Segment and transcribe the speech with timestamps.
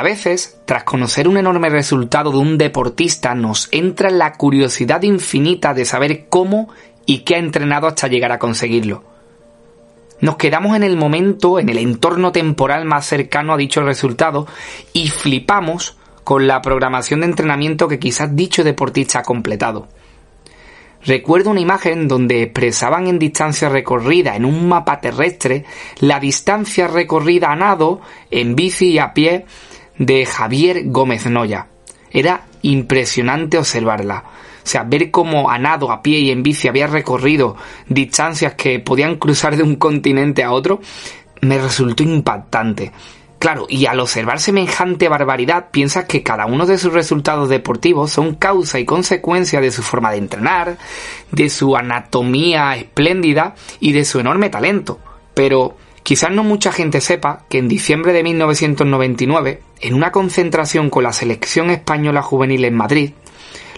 [0.00, 5.74] A veces, tras conocer un enorme resultado de un deportista, nos entra la curiosidad infinita
[5.74, 6.70] de saber cómo
[7.04, 9.04] y qué ha entrenado hasta llegar a conseguirlo.
[10.22, 14.46] Nos quedamos en el momento, en el entorno temporal más cercano a dicho resultado
[14.94, 19.86] y flipamos con la programación de entrenamiento que quizás dicho deportista ha completado.
[21.04, 25.66] Recuerdo una imagen donde expresaban en distancia recorrida en un mapa terrestre
[25.98, 29.44] la distancia recorrida a nado, en bici y a pie
[30.00, 31.66] de Javier Gómez Noya.
[32.10, 34.24] Era impresionante observarla.
[34.64, 38.80] O sea, ver cómo a nado, a pie y en bici había recorrido distancias que
[38.80, 40.80] podían cruzar de un continente a otro,
[41.42, 42.92] me resultó impactante.
[43.38, 48.34] Claro, y al observar semejante barbaridad, piensas que cada uno de sus resultados deportivos son
[48.34, 50.76] causa y consecuencia de su forma de entrenar,
[51.30, 54.98] de su anatomía espléndida y de su enorme talento.
[55.32, 61.04] Pero Quizás no mucha gente sepa que en diciembre de 1999, en una concentración con
[61.04, 63.10] la selección española juvenil en Madrid,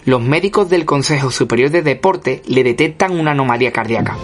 [0.05, 4.17] los médicos del Consejo Superior de Deporte le detectan una anomalía cardíaca.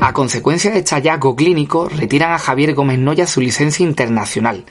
[0.00, 4.64] A consecuencia de este hallazgo clínico, retiran a Javier Gómez Noya su licencia internacional,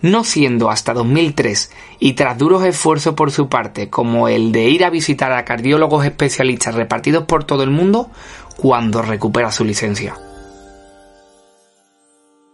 [0.00, 4.84] no siendo hasta 2003 y tras duros esfuerzos por su parte, como el de ir
[4.84, 8.10] a visitar a cardiólogos especialistas repartidos por todo el mundo,
[8.56, 10.16] cuando recupera su licencia.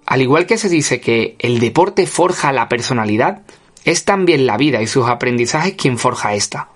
[0.07, 3.43] Al igual que se dice que el deporte forja la personalidad,
[3.85, 6.69] es también la vida y sus aprendizajes quien forja esta.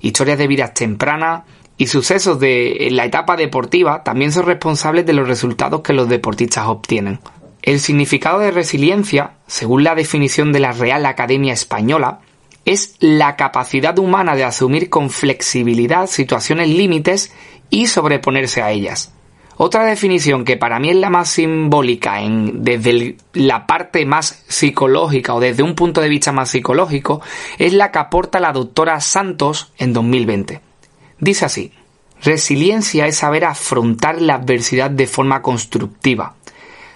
[0.00, 1.44] Historias de vidas tempranas
[1.76, 6.66] y sucesos de la etapa deportiva también son responsables de los resultados que los deportistas
[6.66, 7.20] obtienen.
[7.62, 12.18] El significado de resiliencia, según la definición de la Real Academia Española,
[12.64, 17.32] es la capacidad humana de asumir con flexibilidad situaciones límites
[17.70, 19.12] y sobreponerse a ellas.
[19.56, 25.40] Otra definición que para mí es la más simbólica desde la parte más psicológica o
[25.40, 27.20] desde un punto de vista más psicológico
[27.58, 30.60] es la que aporta la doctora Santos en 2020.
[31.20, 31.72] Dice así,
[32.22, 36.34] resiliencia es saber afrontar la adversidad de forma constructiva,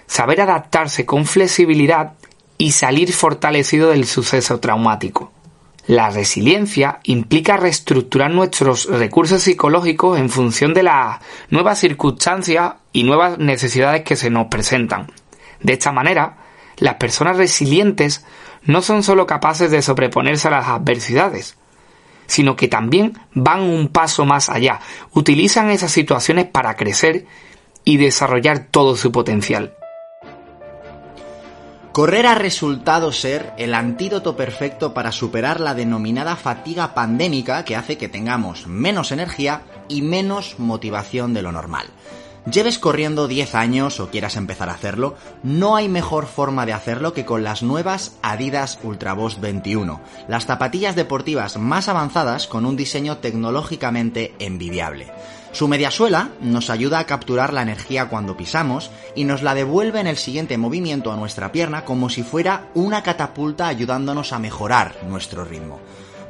[0.06, 2.14] saber adaptarse con flexibilidad
[2.58, 5.32] y salir fortalecido del suceso traumático.
[5.86, 13.38] La resiliencia implica reestructurar nuestros recursos psicológicos en función de las nuevas circunstancias y nuevas
[13.38, 15.12] necesidades que se nos presentan.
[15.60, 16.38] De esta manera,
[16.78, 18.24] las personas resilientes
[18.64, 21.56] no son solo capaces de sobreponerse a las adversidades,
[22.26, 24.80] sino que también van un paso más allá,
[25.12, 27.26] utilizan esas situaciones para crecer
[27.84, 29.74] y desarrollar todo su potencial.
[31.96, 37.96] Correr ha resultado ser el antídoto perfecto para superar la denominada fatiga pandémica que hace
[37.96, 41.86] que tengamos menos energía y menos motivación de lo normal.
[42.52, 47.14] Lleves corriendo 10 años o quieras empezar a hacerlo, no hay mejor forma de hacerlo
[47.14, 53.16] que con las nuevas Adidas Ultraboost 21, las zapatillas deportivas más avanzadas con un diseño
[53.16, 55.10] tecnológicamente envidiable.
[55.56, 60.06] Su mediasuela nos ayuda a capturar la energía cuando pisamos y nos la devuelve en
[60.06, 65.46] el siguiente movimiento a nuestra pierna como si fuera una catapulta ayudándonos a mejorar nuestro
[65.46, 65.80] ritmo.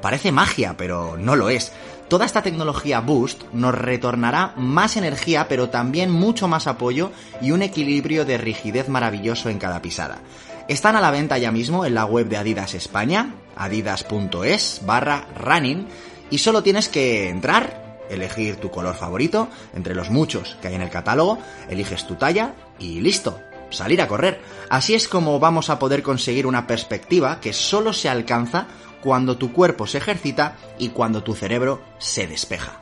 [0.00, 1.72] Parece magia, pero no lo es.
[2.06, 7.62] Toda esta tecnología Boost nos retornará más energía, pero también mucho más apoyo y un
[7.62, 10.20] equilibrio de rigidez maravilloso en cada pisada.
[10.68, 15.88] Están a la venta ya mismo en la web de Adidas España, adidas.es barra running,
[16.30, 20.82] y solo tienes que entrar, elegir tu color favorito entre los muchos que hay en
[20.82, 21.38] el catálogo,
[21.68, 24.40] eliges tu talla y listo, salir a correr.
[24.70, 28.66] Así es como vamos a poder conseguir una perspectiva que solo se alcanza
[29.02, 32.80] cuando tu cuerpo se ejercita y cuando tu cerebro se despeja.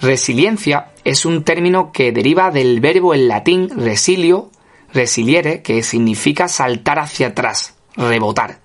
[0.00, 4.50] Resiliencia es un término que deriva del verbo en latín resilio,
[4.92, 8.63] resiliere, que significa saltar hacia atrás, rebotar.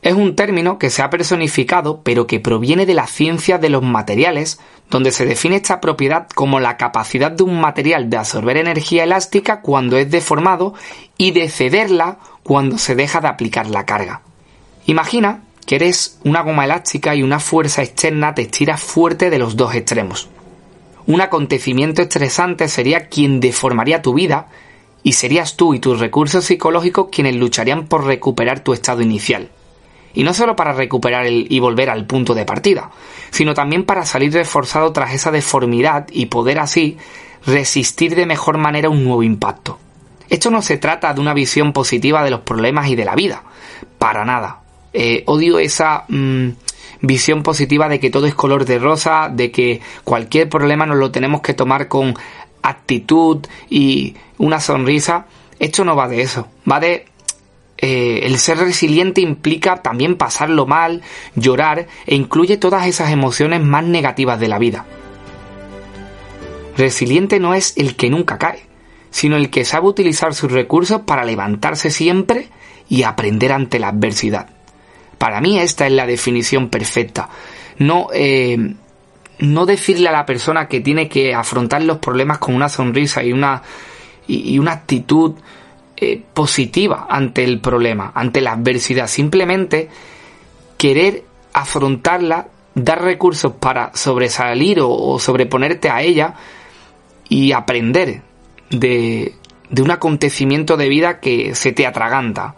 [0.00, 3.82] Es un término que se ha personificado pero que proviene de la ciencia de los
[3.82, 4.60] materiales,
[4.90, 9.60] donde se define esta propiedad como la capacidad de un material de absorber energía elástica
[9.60, 10.74] cuando es deformado
[11.16, 14.22] y de cederla cuando se deja de aplicar la carga.
[14.86, 19.56] Imagina que eres una goma elástica y una fuerza externa te estira fuerte de los
[19.56, 20.28] dos extremos.
[21.06, 24.48] Un acontecimiento estresante sería quien deformaría tu vida
[25.02, 29.50] y serías tú y tus recursos psicológicos quienes lucharían por recuperar tu estado inicial.
[30.18, 32.90] Y no solo para recuperar el, y volver al punto de partida,
[33.30, 36.96] sino también para salir reforzado tras esa deformidad y poder así
[37.46, 39.78] resistir de mejor manera un nuevo impacto.
[40.28, 43.44] Esto no se trata de una visión positiva de los problemas y de la vida,
[43.98, 44.58] para nada.
[44.92, 46.48] Eh, odio esa mm,
[47.00, 51.12] visión positiva de que todo es color de rosa, de que cualquier problema nos lo
[51.12, 52.16] tenemos que tomar con
[52.62, 55.26] actitud y una sonrisa.
[55.60, 57.06] Esto no va de eso, va de
[57.80, 61.02] eh, el ser resiliente implica también pasarlo mal,
[61.36, 64.84] llorar e incluye todas esas emociones más negativas de la vida.
[66.76, 68.64] Resiliente no es el que nunca cae,
[69.10, 72.48] sino el que sabe utilizar sus recursos para levantarse siempre
[72.88, 74.48] y aprender ante la adversidad.
[75.16, 77.28] Para mí esta es la definición perfecta.
[77.78, 78.74] No, eh,
[79.38, 83.32] no decirle a la persona que tiene que afrontar los problemas con una sonrisa y
[83.32, 83.62] una,
[84.26, 85.34] y una actitud
[86.00, 89.08] eh, positiva ante el problema, ante la adversidad.
[89.08, 89.88] Simplemente
[90.76, 96.34] querer afrontarla, dar recursos para sobresalir o, sobreponerte a ella
[97.28, 98.22] y aprender
[98.70, 99.34] de,
[99.70, 102.54] de un acontecimiento de vida que se te atraganta.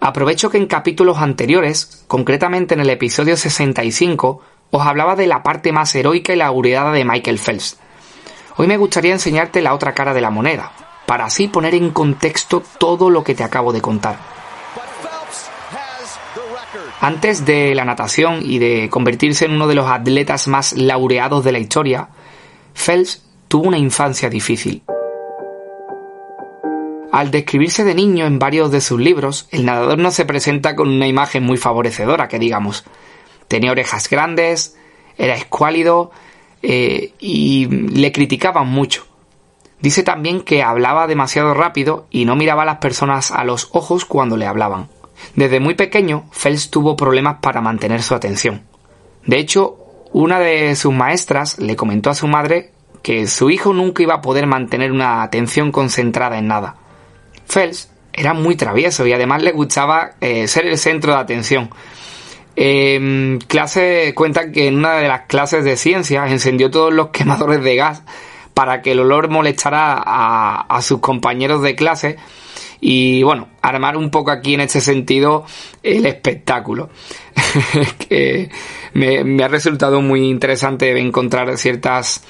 [0.00, 4.40] Aprovecho que en capítulos anteriores, concretamente en el episodio 65,
[4.70, 7.78] os hablaba de la parte más heroica y laureada de Michael Phelps.
[8.56, 10.72] Hoy me gustaría enseñarte la otra cara de la moneda,
[11.06, 14.18] para así poner en contexto todo lo que te acabo de contar.
[17.00, 21.52] Antes de la natación y de convertirse en uno de los atletas más laureados de
[21.52, 22.08] la historia,
[22.74, 24.82] Phelps tuvo una infancia difícil.
[27.12, 30.88] Al describirse de niño en varios de sus libros, el nadador no se presenta con
[30.88, 32.84] una imagen muy favorecedora, que digamos.
[33.48, 34.76] Tenía orejas grandes,
[35.16, 36.10] era escuálido
[36.62, 39.06] eh, y le criticaban mucho.
[39.80, 44.04] Dice también que hablaba demasiado rápido y no miraba a las personas a los ojos
[44.04, 44.88] cuando le hablaban.
[45.34, 48.62] Desde muy pequeño, Fels tuvo problemas para mantener su atención.
[49.24, 49.76] De hecho,
[50.12, 54.20] una de sus maestras le comentó a su madre que su hijo nunca iba a
[54.20, 56.76] poder mantener una atención concentrada en nada.
[57.46, 61.70] Fels era muy travieso y además le gustaba eh, ser el centro de atención.
[62.56, 67.62] En clase cuenta que en una de las clases de ciencias encendió todos los quemadores
[67.62, 68.02] de gas
[68.56, 72.16] para que el olor molestara a, sus compañeros de clase
[72.80, 75.44] y bueno, armar un poco aquí en este sentido
[75.82, 76.88] el espectáculo.
[78.08, 78.48] que
[78.94, 82.24] me, ha resultado muy interesante encontrar ciertas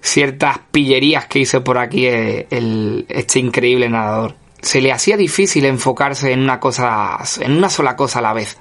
[0.00, 4.34] ciertas pillerías que hizo por aquí el, este increíble nadador.
[4.60, 8.58] Se le hacía difícil enfocarse en una cosa, en una sola cosa a la vez.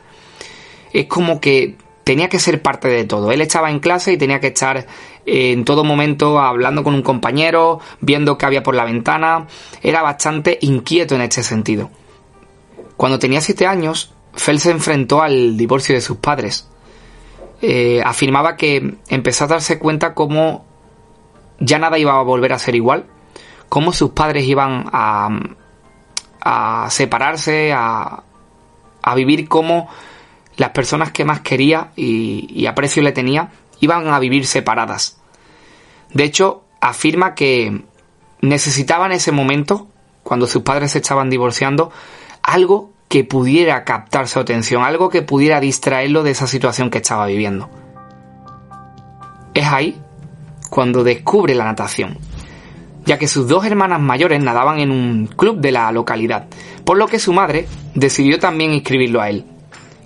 [0.93, 3.31] Es como que tenía que ser parte de todo.
[3.31, 4.85] Él estaba en clase y tenía que estar
[5.25, 9.47] en todo momento hablando con un compañero, viendo qué había por la ventana,
[9.81, 11.89] era bastante inquieto en este sentido.
[12.97, 16.67] Cuando tenía siete años, Fel se enfrentó al divorcio de sus padres.
[17.61, 20.65] Eh, afirmaba que empezó a darse cuenta cómo
[21.59, 23.05] ya nada iba a volver a ser igual,
[23.69, 25.29] cómo sus padres iban a,
[26.41, 28.23] a separarse, a,
[29.01, 29.89] a vivir como
[30.57, 33.49] las personas que más quería y, y aprecio le tenía
[33.81, 35.17] iban a vivir separadas.
[36.13, 37.83] De hecho, afirma que
[38.41, 39.87] necesitaba en ese momento,
[40.23, 41.91] cuando sus padres se estaban divorciando,
[42.41, 47.25] algo que pudiera captar su atención, algo que pudiera distraerlo de esa situación que estaba
[47.25, 47.69] viviendo.
[49.53, 49.99] Es ahí
[50.69, 52.17] cuando descubre la natación,
[53.05, 56.47] ya que sus dos hermanas mayores nadaban en un club de la localidad,
[56.85, 59.45] por lo que su madre decidió también inscribirlo a él.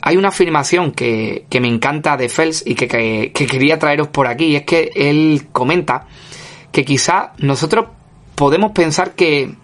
[0.08, 4.56] Hay una afirmación que, me encanta de Fels y que, quería traeros por aquí, y
[4.56, 6.06] es que él comenta
[6.72, 7.88] que quizá nosotros
[8.36, 9.56] podemos pensar que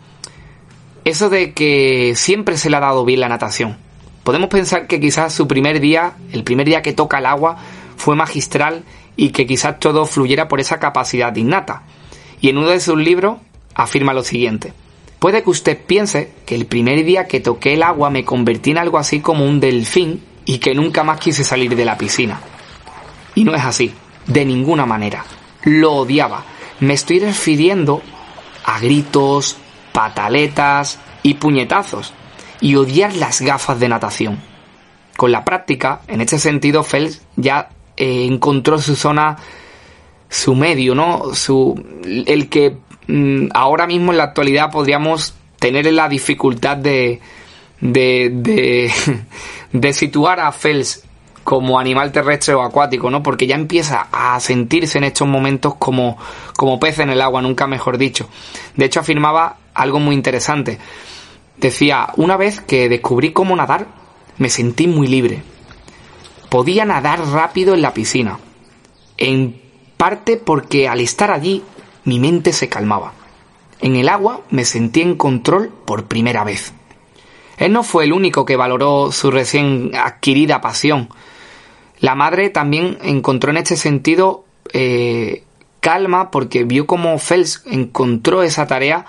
[1.05, 3.77] eso de que siempre se le ha dado bien la natación.
[4.24, 7.57] Podemos pensar que quizás su primer día, el primer día que toca el agua,
[7.95, 8.83] fue magistral
[9.15, 11.83] y que quizás todo fluyera por esa capacidad innata.
[12.39, 13.38] Y en uno de sus libros
[13.75, 14.74] afirma lo siguiente.
[15.19, 18.79] Puede que usted piense que el primer día que toqué el agua me convertí en
[18.79, 22.41] algo así como un delfín y que nunca más quise salir de la piscina.
[23.36, 23.93] Y no es así,
[24.27, 25.24] de ninguna manera.
[25.63, 26.43] lo odiaba.
[26.81, 28.01] Me estoy refiriendo
[28.65, 29.55] a gritos,
[29.93, 32.13] pataletas y puñetazos,
[32.60, 34.39] y odiar las gafas de natación.
[35.15, 39.38] Con la práctica, en este sentido, Phelps ya eh, encontró su zona,
[40.27, 41.34] su medio, ¿no?
[41.34, 42.75] Su, el que
[43.08, 47.22] mm, ahora mismo en la actualidad podríamos tener la dificultad de,
[47.82, 48.92] de, de,
[49.74, 51.04] de situar a Phelps
[51.44, 53.24] como animal terrestre o acuático, ¿no?
[53.24, 56.18] Porque ya empieza a sentirse en estos momentos como,
[56.56, 58.30] como pez en el agua, nunca mejor dicho.
[58.76, 60.78] De hecho, afirmaba algo muy interesante.
[61.58, 63.88] Decía, una vez que descubrí cómo nadar,
[64.38, 65.44] me sentí muy libre.
[66.50, 68.40] Podía nadar rápido en la piscina.
[69.18, 69.60] En
[69.98, 71.64] parte porque al estar allí,
[72.06, 73.14] mi mente se calmaba.
[73.80, 76.74] En el agua me sentí en control por primera vez.
[77.62, 81.10] Él no fue el único que valoró su recién adquirida pasión.
[82.00, 85.44] La madre también encontró en este sentido eh,
[85.80, 89.06] calma porque vio cómo Fels encontró esa tarea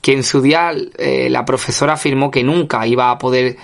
[0.00, 3.56] que en su día eh, la profesora afirmó que nunca iba a poder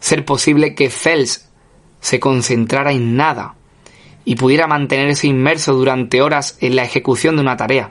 [0.00, 1.50] ser posible que Fels
[2.00, 3.56] se concentrara en nada
[4.24, 7.90] y pudiera mantenerse inmerso durante horas en la ejecución de una tarea.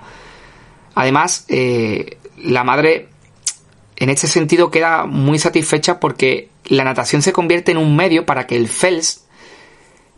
[0.96, 3.11] Además, eh, la madre
[4.02, 8.48] en este sentido queda muy satisfecha porque la natación se convierte en un medio para
[8.48, 9.26] que el Fels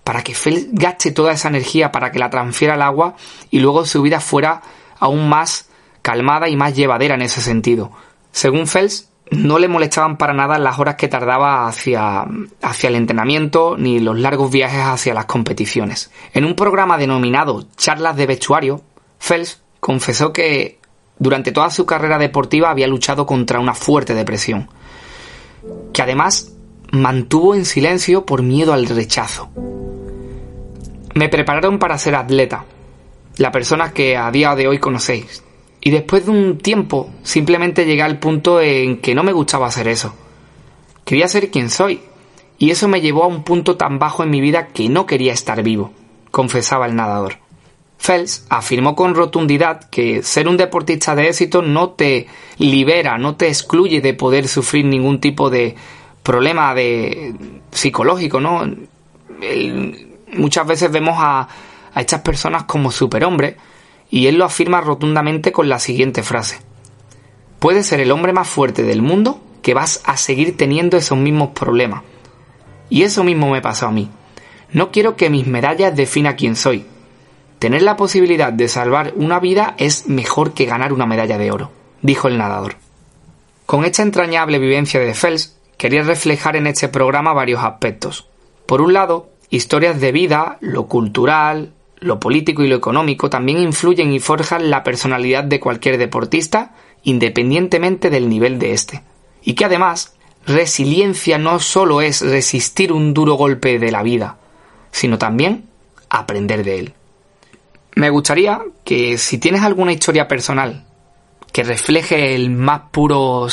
[0.06, 3.18] para que Fels gaste toda esa energía para que la transfiera al agua
[3.52, 4.62] y luego su vida fuera
[5.00, 5.68] aún más
[6.02, 7.92] calmada y más llevadera en ese sentido.
[8.32, 12.26] Según Fels, no le molestaban para nada las horas que tardaba hacia,
[12.62, 16.10] hacia el entrenamiento ni los largos viajes hacia las competiciones.
[16.34, 18.82] En un programa denominado Charlas de Vestuario,
[19.20, 20.80] Fels confesó que
[21.20, 24.70] durante toda su carrera deportiva había luchado contra una fuerte depresión,
[25.94, 26.54] que además
[26.92, 29.50] mantuvo en silencio por miedo al rechazo.
[31.16, 32.66] Me prepararon para ser atleta,
[33.38, 35.44] la persona que a día de hoy conocéis.
[35.82, 39.88] Y después de un tiempo simplemente llegué al punto en que no me gustaba hacer
[39.88, 40.14] eso.
[41.04, 42.02] Quería ser quien soy.
[42.58, 45.34] Y eso me llevó a un punto tan bajo en mi vida que no quería
[45.34, 45.92] estar vivo,
[46.32, 47.43] confesaba el nadador.
[47.98, 53.48] Phelps afirmó con rotundidad que ser un deportista de éxito no te libera, no te
[53.48, 55.76] excluye de poder sufrir ningún tipo de
[56.22, 57.34] problema de
[57.72, 58.64] psicológico, ¿no?
[60.34, 61.48] muchas veces vemos a,
[61.94, 63.56] a estas personas como superhombres
[64.10, 66.60] y él lo afirma rotundamente con la siguiente frase.
[67.60, 71.50] Puedes ser el hombre más fuerte del mundo que vas a seguir teniendo esos mismos
[71.50, 72.04] problemas.
[72.90, 74.10] Y eso mismo me pasó a mí.
[74.72, 76.86] No quiero que mis medallas defina quién soy.
[77.64, 81.72] Tener la posibilidad de salvar una vida es mejor que ganar una medalla de oro,
[82.02, 82.76] dijo el nadador.
[83.66, 88.28] Con esta entrañable vivencia de Fels, quería reflejar en este programa varios aspectos.
[88.66, 94.12] Por un lado, Historias de vida, lo cultural, lo político y lo económico también influyen
[94.12, 99.04] y forjan la personalidad de cualquier deportista, independientemente del nivel de éste.
[99.42, 100.16] Y que además,
[100.46, 104.36] resiliencia no solo es resistir un duro golpe de la vida,
[104.92, 105.64] sino también
[106.10, 106.94] aprender de él.
[107.96, 110.86] Me gustaría que si tienes alguna historia personal
[111.52, 113.48] que refleje el más puro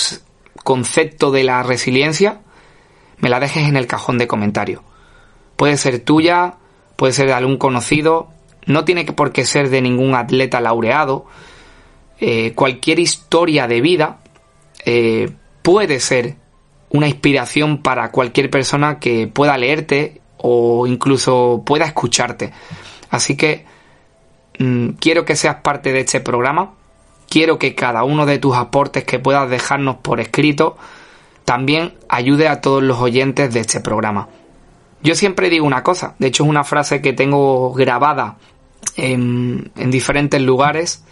[0.65, 2.41] concepto de la resiliencia,
[3.19, 4.83] me la dejes en el cajón de comentarios.
[5.57, 6.55] Puede ser tuya,
[6.97, 8.31] puede ser de algún conocido,
[8.67, 11.27] no tiene por qué ser de ningún atleta laureado.
[12.19, 14.21] Eh, cualquier historia de vida
[14.85, 15.31] eh,
[15.63, 16.37] puede ser
[16.91, 22.53] una inspiración para cualquier persona que pueda leerte o incluso pueda escucharte.
[23.11, 23.67] Así que
[24.65, 26.75] mm, quiero que seas parte de este programa.
[27.29, 30.77] Quiero que cada uno de tus aportes que puedas dejarnos por escrito
[31.45, 34.29] también ayude a todos los oyentes de este programa.
[35.03, 38.37] Yo siempre digo una cosa, de hecho es una frase que tengo grabada
[38.97, 41.05] en, diferentes lugares,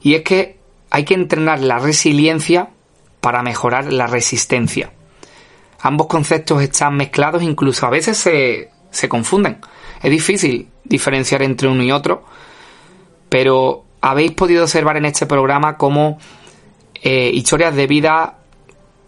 [0.00, 0.58] y es que
[0.90, 2.70] hay que entrenar la resiliencia
[3.20, 4.92] para mejorar la resistencia.
[5.80, 9.58] Ambos conceptos están mezclados, incluso a veces se, se confunden.
[10.02, 12.24] Es difícil diferenciar entre uno y otro,
[13.28, 16.18] pero habéis podido observar en este programa cómo
[16.94, 18.38] eh, historias de vida,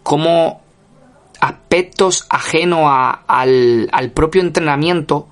[0.02, 0.62] cómo
[1.40, 5.28] aspectos ajenos al, al propio entrenamiento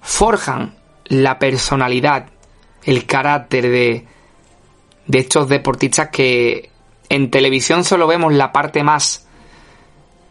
[0.00, 0.74] forjan
[1.06, 2.26] la personalidad,
[2.84, 4.06] el carácter de,
[5.06, 6.70] de estos deportistas que
[7.08, 9.26] en televisión solo vemos la parte más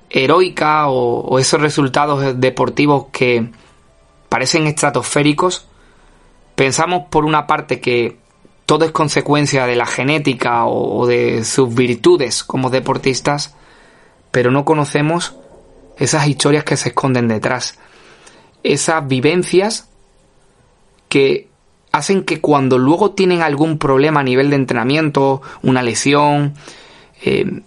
[0.10, 3.50] heroica o, o, esos resultados deportivos que
[4.30, 5.68] parecen estratosféricos,
[6.62, 8.18] pensamos por una parte que
[8.68, 13.56] todo es consecuencia de la genética o, de sus virtudes como deportistas,
[14.30, 15.36] pero no conocemos
[15.98, 17.80] esas historias que se esconden detrás,
[18.62, 19.89] esas vivencias
[21.10, 21.48] que
[21.91, 26.53] hacen que cuando luego tienen algún problema a nivel de entrenamiento, una lesión,
[27.24, 27.63] eh,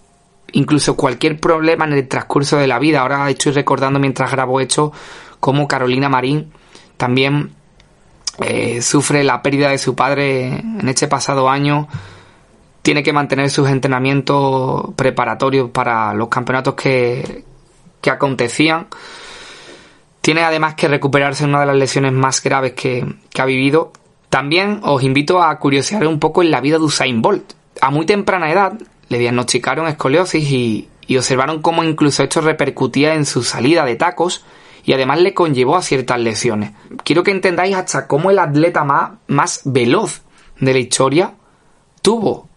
[0.53, 4.93] incluso cualquier problema en el transcurso de la vida, ahora estoy recordando mientras grabo hecho
[5.41, 6.53] como Carolina Marín
[6.97, 7.57] también
[8.43, 11.89] eh, sufre la pérdida de su padre en este pasado año,
[12.83, 17.45] tiene que mantener sus entrenamientos preparatorios para los campeonatos que,
[18.01, 18.89] que acontecían.
[20.21, 23.93] Tiene además que recuperarse una de las lesiones más graves que, que ha vivido
[24.35, 27.53] también os invito a curiosear un poco en la vida de Usain Bolt.
[27.81, 28.73] A muy temprana edad
[29.09, 34.45] le diagnosticaron escoliosis y, observaron cómo incluso esto repercutía en su salida de tacos
[34.85, 36.73] y además le conllevó a ciertas lesiones.
[37.05, 40.23] Quiero que entendáis hasta cómo el atleta más, más veloz
[40.61, 41.35] de la historia
[42.03, 42.49] tuvo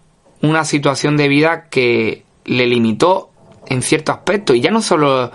[0.42, 3.32] una situación de vida que le limitó
[3.66, 5.32] en cierto aspecto y ya no solo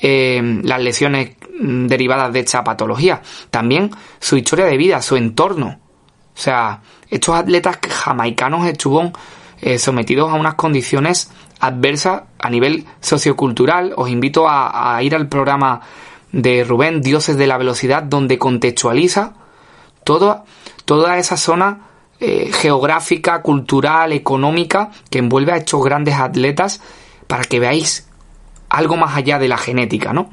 [0.00, 5.78] eh, las lesiones derivadas de esta patología, también su historia de vida, su entorno.
[6.34, 9.12] O sea, estos atletas jamaicanos estuvieron
[9.60, 13.92] eh, sometidos a unas condiciones adversas a nivel sociocultural.
[13.96, 15.80] Os invito a, ir al programa
[16.32, 19.34] de Rubén, Dioses de la Velocidad, donde contextualiza
[20.04, 20.44] toda,
[20.84, 21.88] toda esa zona
[22.20, 26.80] eh, geográfica, cultural, económica que envuelve a estos grandes atletas
[27.26, 28.08] para que veáis
[28.68, 30.30] algo más allá de la genética, ¿no?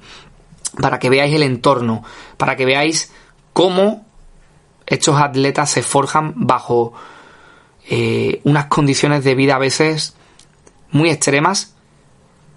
[0.82, 2.04] para que veáis el entorno,
[2.38, 3.12] para que veáis
[3.54, 4.06] cómo
[4.86, 6.94] estos atletas se forjan bajo
[7.90, 10.16] eh, unas condiciones de vida a veces
[10.92, 11.76] muy extremas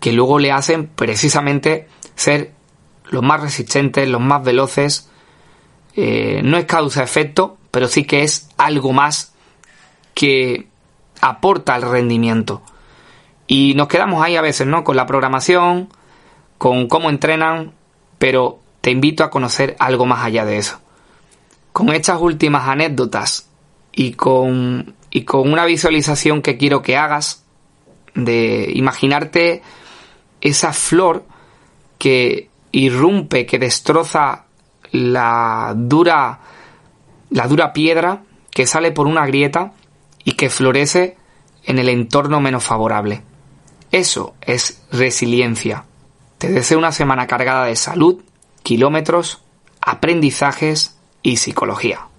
[0.00, 2.52] que luego le hacen precisamente ser
[3.10, 5.10] los más resistentes, los más veloces.
[5.94, 9.34] Eh, no es causa-efecto, pero sí que es algo más
[10.14, 10.68] que
[11.20, 12.62] aporta al rendimiento.
[13.46, 14.84] Y nos quedamos ahí a veces, ¿no?
[14.84, 15.88] Con la programación,
[16.56, 17.72] con cómo entrenan,
[18.18, 20.80] pero te invito a conocer algo más allá de eso.
[21.72, 23.48] Con estas últimas anécdotas
[23.92, 27.44] y con, y con una visualización que quiero que hagas
[28.14, 29.62] de imaginarte
[30.40, 31.24] esa flor
[31.98, 34.44] que irrumpe, que destroza
[34.92, 36.40] la dura,
[37.30, 39.72] la dura piedra que sale por una grieta
[40.24, 41.16] y que florece
[41.64, 43.22] en el entorno menos favorable.
[43.92, 45.84] Eso es resiliencia.
[46.38, 48.22] Te deseo una semana cargada de salud,
[48.62, 49.42] kilómetros,
[49.80, 52.09] aprendizajes y psicología.